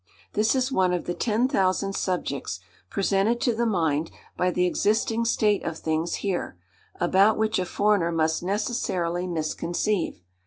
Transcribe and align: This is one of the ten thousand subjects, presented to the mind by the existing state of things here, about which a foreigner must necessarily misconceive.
This 0.33 0.55
is 0.55 0.71
one 0.71 0.93
of 0.93 1.05
the 1.05 1.13
ten 1.13 1.47
thousand 1.47 1.93
subjects, 1.93 2.59
presented 2.89 3.39
to 3.41 3.53
the 3.53 3.67
mind 3.67 4.09
by 4.35 4.49
the 4.49 4.65
existing 4.65 5.25
state 5.25 5.63
of 5.63 5.77
things 5.77 6.15
here, 6.25 6.57
about 6.99 7.37
which 7.37 7.59
a 7.59 7.65
foreigner 7.65 8.11
must 8.11 8.41
necessarily 8.41 9.27
misconceive. 9.27 10.23